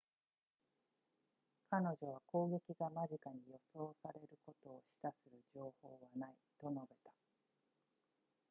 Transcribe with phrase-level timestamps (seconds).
[1.69, 7.11] 彼女は攻撃が間近に予想されることを示唆する情報はないと述べた